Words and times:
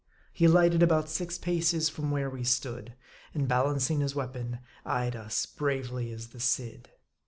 He 0.33 0.45
alighted 0.45 0.81
about 0.81 1.09
six 1.09 1.37
paces 1.37 1.87
from 1.87 2.09
where 2.09 2.27
we 2.27 2.43
stood; 2.43 2.95
and 3.35 3.47
balancing 3.47 3.99
his 4.01 4.15
weapon, 4.15 4.57
eyed 4.83 5.15
us 5.15 5.45
bravely 5.45 6.11
as 6.11 6.29
the 6.29 6.39
Cid. 6.39 6.89